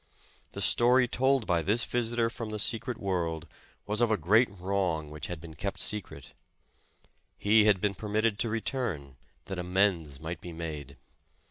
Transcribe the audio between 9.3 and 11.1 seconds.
that amends might be made.